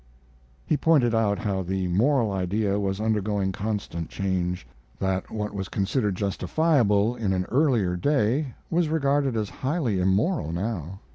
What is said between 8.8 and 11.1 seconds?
regarded as highly immoral now.